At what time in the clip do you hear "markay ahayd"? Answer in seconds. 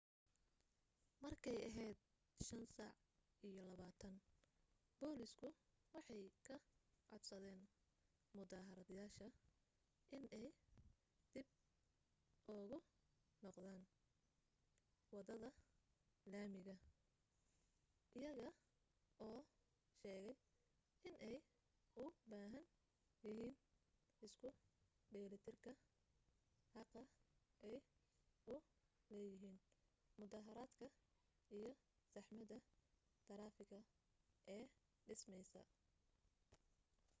1.23-1.97